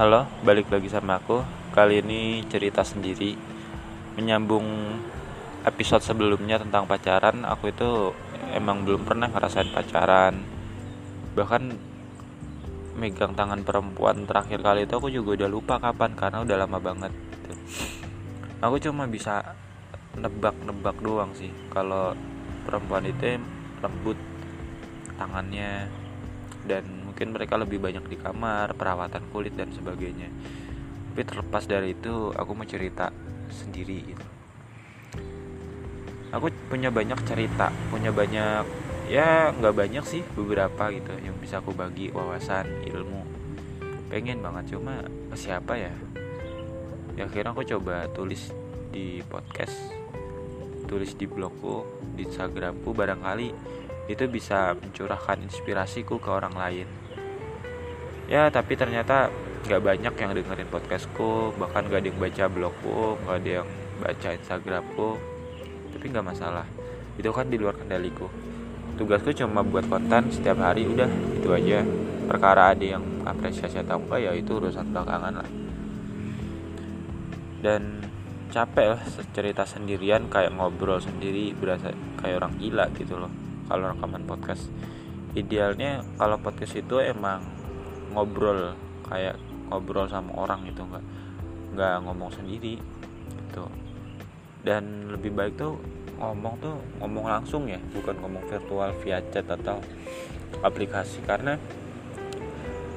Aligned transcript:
Halo, 0.00 0.24
balik 0.40 0.72
lagi 0.72 0.88
sama 0.88 1.20
aku. 1.20 1.44
Kali 1.76 2.00
ini 2.00 2.40
cerita 2.48 2.80
sendiri 2.80 3.36
menyambung 4.16 4.64
episode 5.68 6.00
sebelumnya 6.00 6.56
tentang 6.56 6.88
pacaran. 6.88 7.44
Aku 7.44 7.68
itu 7.68 8.16
emang 8.56 8.88
belum 8.88 9.04
pernah 9.04 9.28
ngerasain 9.28 9.68
pacaran. 9.68 10.40
Bahkan 11.36 11.62
megang 12.96 13.36
tangan 13.36 13.60
perempuan 13.60 14.24
terakhir 14.24 14.64
kali 14.64 14.88
itu 14.88 14.96
aku 14.96 15.12
juga 15.12 15.44
udah 15.44 15.48
lupa 15.52 15.76
kapan 15.76 16.16
karena 16.16 16.48
udah 16.48 16.56
lama 16.64 16.78
banget. 16.80 17.12
Aku 18.64 18.80
cuma 18.80 19.04
bisa 19.04 19.52
nebak-nebak 20.16 20.96
doang 21.04 21.36
sih 21.36 21.52
kalau 21.68 22.16
perempuan 22.64 23.04
itu 23.04 23.36
lembut 23.84 24.16
tangannya 25.20 25.92
dan 26.64 26.99
mungkin 27.20 27.36
mereka 27.36 27.60
lebih 27.60 27.84
banyak 27.84 28.00
di 28.08 28.16
kamar, 28.16 28.72
perawatan 28.80 29.28
kulit 29.28 29.52
dan 29.52 29.68
sebagainya. 29.76 30.32
Tapi 31.12 31.20
terlepas 31.20 31.68
dari 31.68 31.92
itu, 31.92 32.32
aku 32.32 32.56
mau 32.56 32.64
cerita 32.64 33.12
sendiri 33.52 34.08
gitu. 34.08 34.26
Aku 36.32 36.48
punya 36.72 36.88
banyak 36.88 37.20
cerita, 37.28 37.68
punya 37.92 38.08
banyak 38.08 38.64
ya 39.12 39.52
nggak 39.52 39.74
banyak 39.76 40.00
sih 40.08 40.24
beberapa 40.32 40.88
gitu 40.96 41.12
yang 41.20 41.36
bisa 41.36 41.60
aku 41.60 41.76
bagi 41.76 42.08
wawasan, 42.08 42.88
ilmu. 42.88 43.28
Pengen 44.08 44.40
banget 44.40 44.72
cuma 44.72 45.04
siapa 45.36 45.76
ya? 45.76 45.92
Ya 47.20 47.28
akhirnya 47.28 47.52
aku 47.52 47.68
coba 47.68 48.08
tulis 48.16 48.48
di 48.96 49.20
podcast, 49.28 49.76
tulis 50.88 51.12
di 51.20 51.28
blogku, 51.28 51.84
di 52.16 52.24
Instagramku 52.24 52.96
barangkali 52.96 53.52
itu 54.10 54.26
bisa 54.26 54.74
mencurahkan 54.74 55.38
inspirasiku 55.46 56.18
ke 56.18 56.30
orang 56.34 56.54
lain. 56.58 56.88
Ya 58.26 58.50
tapi 58.50 58.74
ternyata 58.74 59.30
nggak 59.66 59.82
banyak 59.82 60.14
yang 60.18 60.30
dengerin 60.34 60.70
podcastku 60.72 61.54
bahkan 61.60 61.86
gak 61.86 62.02
ada 62.02 62.08
yang 62.10 62.18
baca 62.18 62.44
blogku 62.48 63.20
nggak 63.22 63.36
ada 63.38 63.50
yang 63.62 63.68
baca 64.02 64.28
instagramku. 64.34 65.10
Tapi 65.94 66.04
nggak 66.10 66.26
masalah. 66.26 66.66
Itu 67.14 67.30
kan 67.30 67.46
di 67.46 67.56
luar 67.58 67.78
kendaliku. 67.78 68.26
Tugasku 68.98 69.30
cuma 69.30 69.62
buat 69.62 69.86
konten 69.86 70.34
setiap 70.34 70.58
hari 70.58 70.90
udah 70.90 71.10
itu 71.38 71.48
aja. 71.54 71.86
Perkara 72.26 72.74
ada 72.74 72.84
yang 72.98 73.02
apresiasi 73.26 73.78
atau 73.78 73.98
enggak 73.98 74.26
ya 74.26 74.30
itu 74.34 74.58
urusan 74.58 74.90
belakangan 74.90 75.34
lah. 75.38 75.50
Dan 77.60 78.02
capek 78.50 78.86
lah 78.98 79.02
cerita 79.30 79.62
sendirian 79.62 80.26
kayak 80.26 80.50
ngobrol 80.54 80.98
sendiri 80.98 81.54
berasa 81.54 81.94
kayak 82.18 82.42
orang 82.42 82.58
gila 82.58 82.90
gitu 82.98 83.14
loh 83.14 83.49
kalau 83.70 83.94
rekaman 83.94 84.26
podcast. 84.26 84.66
Idealnya 85.38 86.02
kalau 86.18 86.42
podcast 86.42 86.74
itu 86.74 86.98
emang 86.98 87.46
ngobrol 88.10 88.74
kayak 89.06 89.38
ngobrol 89.70 90.10
sama 90.10 90.34
orang 90.34 90.66
gitu 90.66 90.82
nggak 90.82 91.04
nggak 91.78 91.94
ngomong 92.02 92.34
sendiri 92.34 92.82
gitu. 93.46 93.70
Dan 94.66 95.14
lebih 95.14 95.30
baik 95.30 95.54
tuh 95.54 95.78
ngomong 96.18 96.58
tuh 96.58 96.74
ngomong 96.98 97.30
langsung 97.30 97.70
ya 97.70 97.78
bukan 97.94 98.18
ngomong 98.18 98.42
virtual 98.50 98.90
via 99.06 99.22
chat 99.30 99.46
atau 99.46 99.78
aplikasi. 100.66 101.22
Karena 101.22 101.54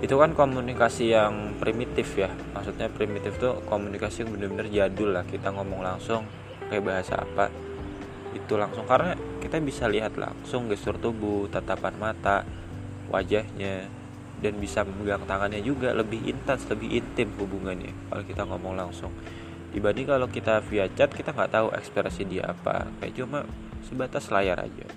itu 0.00 0.16
kan 0.16 0.32
komunikasi 0.32 1.16
yang 1.16 1.56
primitif 1.56 2.18
ya 2.18 2.28
maksudnya 2.52 2.92
primitif 2.92 3.40
tuh 3.40 3.64
komunikasi 3.64 4.26
yang 4.26 4.36
bener-bener 4.36 4.68
jadul 4.68 5.16
lah 5.16 5.24
kita 5.24 5.48
ngomong 5.48 5.80
langsung 5.80 6.28
kayak 6.68 6.84
bahasa 6.84 7.20
apa 7.20 7.48
itu 8.34 8.56
langsung. 8.56 8.84
Karena 8.84 9.14
kita 9.54 9.62
bisa 9.70 9.86
lihat 9.86 10.18
langsung 10.18 10.66
gestur 10.66 10.98
tubuh 10.98 11.46
tatapan 11.46 11.94
mata 11.94 12.42
wajahnya 13.06 13.86
dan 14.42 14.58
bisa 14.58 14.82
memegang 14.82 15.22
tangannya 15.30 15.62
juga 15.62 15.94
lebih 15.94 16.26
intens 16.26 16.66
lebih 16.66 16.90
intim 16.90 17.30
hubungannya 17.38 17.94
kalau 18.10 18.26
kita 18.26 18.42
ngomong 18.50 18.74
langsung. 18.74 19.14
Dibanding 19.70 20.10
kalau 20.10 20.26
kita 20.26 20.58
via 20.66 20.90
chat 20.90 21.14
kita 21.14 21.30
nggak 21.30 21.54
tahu 21.54 21.70
ekspresi 21.70 22.26
dia 22.26 22.50
apa 22.50 22.90
kayak 22.98 23.14
cuma 23.14 23.46
sebatas 23.86 24.26
layar 24.34 24.58
aja. 24.58 24.90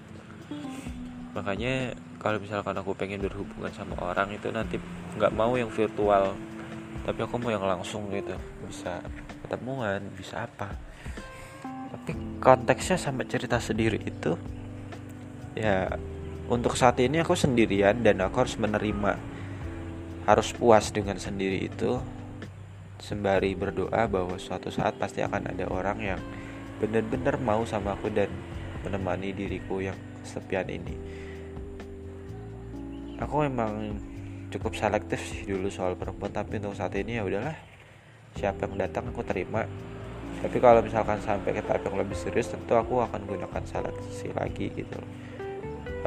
Makanya 1.38 1.94
kalau 2.18 2.42
misalkan 2.42 2.74
aku 2.82 2.98
pengen 2.98 3.22
berhubungan 3.22 3.70
sama 3.78 3.94
orang 4.10 4.34
itu 4.34 4.50
nanti 4.50 4.82
nggak 5.22 5.38
mau 5.38 5.54
yang 5.54 5.70
virtual 5.70 6.34
tapi 7.06 7.20
aku 7.22 7.38
mau 7.38 7.54
yang 7.54 7.62
langsung 7.62 8.10
gitu. 8.10 8.34
Bisa 8.66 9.06
ketemuan 9.46 10.02
bisa 10.18 10.50
apa 10.50 10.74
tapi 12.08 12.40
konteksnya 12.40 12.96
sampai 12.96 13.28
cerita 13.28 13.60
sendiri 13.60 14.00
itu 14.00 14.40
ya 15.60 15.92
untuk 16.48 16.80
saat 16.80 16.96
ini 17.04 17.20
aku 17.20 17.36
sendirian 17.36 18.00
dan 18.00 18.24
aku 18.24 18.48
harus 18.48 18.56
menerima 18.56 19.20
harus 20.24 20.56
puas 20.56 20.88
dengan 20.96 21.20
sendiri 21.20 21.68
itu. 21.68 22.00
Sembari 23.04 23.60
berdoa 23.60 24.08
bahwa 24.08 24.40
suatu 24.40 24.72
saat 24.72 24.96
pasti 24.96 25.20
akan 25.20 25.52
ada 25.52 25.68
orang 25.68 26.00
yang 26.00 26.22
benar-benar 26.80 27.44
mau 27.44 27.68
sama 27.68 28.00
aku 28.00 28.08
dan 28.08 28.32
menemani 28.88 29.36
diriku 29.36 29.84
yang 29.84 30.00
kesepian 30.24 30.72
ini. 30.72 30.96
Aku 33.20 33.44
memang 33.44 34.00
cukup 34.48 34.80
selektif 34.80 35.20
sih 35.28 35.44
dulu 35.44 35.68
soal 35.68 36.00
perempuan 36.00 36.32
tapi 36.32 36.56
untuk 36.64 36.80
saat 36.80 36.96
ini 36.96 37.20
ya 37.20 37.28
udahlah. 37.28 37.60
Siapa 38.40 38.64
yang 38.64 38.80
datang 38.80 39.12
aku 39.12 39.28
terima 39.28 39.68
tapi 40.38 40.58
kalau 40.62 40.86
misalkan 40.86 41.18
sampai 41.22 41.58
ke 41.58 41.62
tahap 41.66 41.86
yang 41.90 41.98
lebih 41.98 42.18
serius 42.18 42.54
tentu 42.54 42.78
aku 42.78 43.02
akan 43.02 43.26
gunakan 43.26 43.64
seleksi 43.66 44.32
lagi 44.38 44.70
gitu 44.74 45.00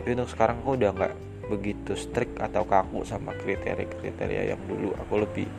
tapi 0.00 0.16
untuk 0.16 0.30
sekarang 0.30 0.62
aku 0.62 0.78
udah 0.78 0.90
nggak 0.96 1.14
begitu 1.50 1.98
strict 1.98 2.38
atau 2.38 2.62
kaku 2.62 3.02
sama 3.02 3.34
kriteria-kriteria 3.34 4.54
yang 4.54 4.62
dulu. 4.70 4.94
Aku 5.02 5.18
lebih 5.18 5.50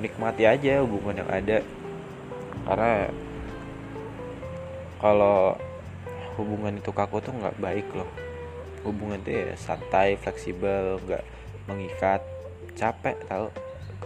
nikmati 0.00 0.48
aja 0.48 0.80
hubungan 0.80 1.20
yang 1.20 1.30
ada. 1.30 1.60
Karena 2.64 3.12
kalau 4.98 5.54
hubungan 6.40 6.80
itu 6.80 6.90
kaku 6.90 7.20
tuh 7.20 7.36
nggak 7.36 7.60
baik 7.60 7.86
loh. 7.92 8.08
Hubungan 8.82 9.20
itu 9.20 9.30
ya 9.36 9.54
santai 9.60 10.16
fleksibel 10.16 10.98
nggak 11.04 11.24
mengikat. 11.68 12.24
Capek 12.74 13.18
tau 13.28 13.52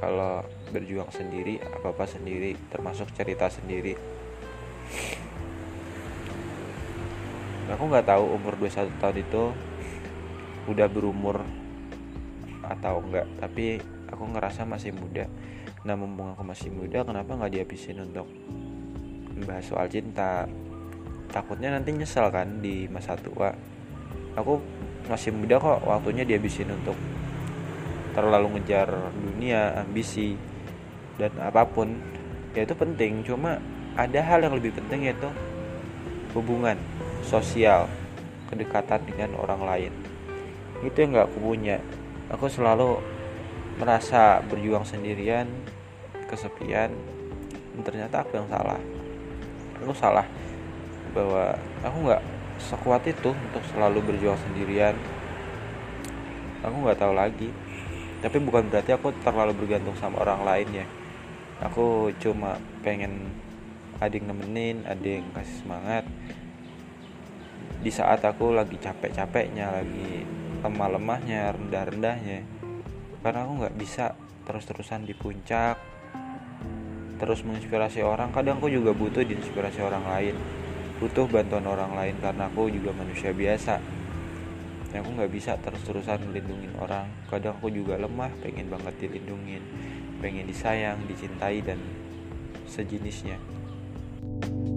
kalau 0.03 0.43
berjuang 0.75 1.07
sendiri 1.15 1.63
apa 1.63 1.95
apa 1.95 2.11
sendiri 2.11 2.59
termasuk 2.75 3.15
cerita 3.15 3.47
sendiri. 3.47 3.95
Aku 7.71 7.87
nggak 7.87 8.11
tahu 8.11 8.35
umur 8.35 8.59
21 8.59 8.99
tahun 8.99 9.17
itu 9.23 9.45
udah 10.67 10.91
berumur 10.91 11.39
atau 12.67 12.99
enggak 12.99 13.31
tapi 13.39 13.79
aku 14.11 14.27
ngerasa 14.27 14.67
masih 14.67 14.91
muda. 14.91 15.31
Nah 15.87 15.95
mumpung 15.95 16.35
aku 16.35 16.43
masih 16.43 16.75
muda 16.75 17.07
kenapa 17.07 17.39
nggak 17.39 17.55
dihabisin 17.55 18.03
untuk 18.03 18.27
membahas 19.39 19.71
soal 19.71 19.87
cinta? 19.87 20.51
Takutnya 21.31 21.79
nanti 21.79 21.95
nyesel 21.95 22.27
kan 22.35 22.59
di 22.59 22.91
masa 22.91 23.15
tua. 23.15 23.55
Aku 24.35 24.59
masih 25.07 25.31
muda 25.31 25.63
kok 25.63 25.79
waktunya 25.87 26.27
dihabisin 26.27 26.75
untuk 26.75 26.99
terlalu 28.13 28.61
ngejar 28.61 28.89
dunia 29.17 29.83
ambisi 29.83 30.37
dan 31.17 31.33
apa 31.41 31.65
pun 31.65 31.93
ya 32.53 32.65
itu 32.65 32.77
penting. 32.77 33.25
Cuma 33.25 33.59
ada 33.97 34.21
hal 34.25 34.45
yang 34.45 34.57
lebih 34.57 34.73
penting 34.77 35.09
yaitu 35.09 35.29
hubungan 36.33 36.77
sosial 37.25 37.89
kedekatan 38.49 39.01
dengan 39.09 39.37
orang 39.37 39.61
lain. 39.65 39.93
Itu 40.85 41.05
yang 41.05 41.17
nggak 41.17 41.29
aku 41.33 41.39
punya. 41.41 41.77
Aku 42.33 42.49
selalu 42.49 43.01
merasa 43.77 44.41
berjuang 44.49 44.85
sendirian 44.85 45.49
kesepian 46.29 46.93
dan 47.77 47.81
ternyata 47.85 48.25
aku 48.25 48.41
yang 48.41 48.49
salah. 48.49 48.81
Aku 49.85 49.93
salah 49.93 50.27
bahwa 51.13 51.57
aku 51.85 51.97
nggak 52.09 52.23
sekuat 52.61 53.05
itu 53.05 53.33
untuk 53.33 53.63
selalu 53.73 54.01
berjuang 54.01 54.39
sendirian. 54.49 54.97
Aku 56.65 56.77
nggak 56.85 57.01
tahu 57.01 57.13
lagi 57.13 57.53
tapi 58.23 58.39
bukan 58.39 58.71
berarti 58.71 58.95
aku 58.95 59.11
terlalu 59.27 59.53
bergantung 59.59 59.99
sama 59.99 60.23
orang 60.23 60.47
lain 60.47 60.69
ya. 60.83 60.87
Aku 61.67 62.15
cuma 62.23 62.59
pengen 62.81 63.31
yang 64.03 64.35
nemenin 64.35 64.83
yang 64.87 65.27
kasih 65.35 65.57
semangat. 65.63 66.05
Di 67.83 67.91
saat 67.91 68.23
aku 68.23 68.55
lagi 68.55 68.79
capek-capeknya 68.79 69.83
lagi 69.83 70.23
lemah-lemahnya 70.63 71.51
rendah-rendahnya 71.59 72.39
karena 73.23 73.39
aku 73.43 73.53
nggak 73.63 73.77
bisa 73.79 74.15
terus-terusan 74.47 75.07
di 75.07 75.15
puncak 75.15 75.79
terus 77.19 77.43
menginspirasi 77.43 78.07
orang. 78.07 78.31
Kadang 78.31 78.63
aku 78.63 78.71
juga 78.71 78.95
butuh 78.95 79.23
diinspirasi 79.27 79.83
orang 79.83 80.07
lain 80.07 80.37
butuh 81.03 81.27
bantuan 81.27 81.67
orang 81.67 81.99
lain 81.99 82.15
karena 82.23 82.47
aku 82.47 82.71
juga 82.71 82.95
manusia 82.95 83.35
biasa 83.35 83.83
aku 85.01 85.17
nggak 85.17 85.33
bisa 85.33 85.57
terus-terusan 85.57 86.29
melindungi 86.29 86.69
orang. 86.77 87.09
Kadang 87.33 87.57
aku 87.57 87.73
juga 87.73 87.97
lemah 87.97 88.29
pengen 88.45 88.69
banget 88.69 89.09
dilindungin 89.09 89.65
pengen 90.21 90.47
disayang 90.47 91.03
dicintai 91.11 91.65
dan 91.65 91.81
sejenisnya. 92.71 93.41
thank 94.23 94.67
you 94.67 94.72